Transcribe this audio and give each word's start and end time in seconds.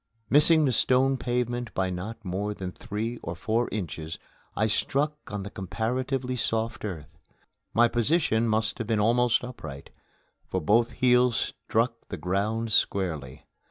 Missing 0.31 0.65
the 0.65 0.71
stone 0.71 1.15
pavement 1.15 1.71
by 1.75 1.91
not 1.91 2.25
more 2.25 2.55
than 2.55 2.71
three 2.71 3.17
or 3.21 3.35
four 3.35 3.69
inches, 3.71 4.17
I 4.55 4.65
struck 4.65 5.15
on 5.31 5.43
comparatively 5.43 6.35
soft 6.37 6.83
earth. 6.83 7.19
My 7.75 7.87
position 7.87 8.47
must 8.47 8.79
have 8.79 8.87
been 8.87 8.99
almost 8.99 9.43
upright, 9.43 9.91
for 10.47 10.59
both 10.59 10.93
heels 10.93 11.35
struck 11.35 12.07
the 12.09 12.17
ground 12.17 12.71
squarely. 12.71 13.45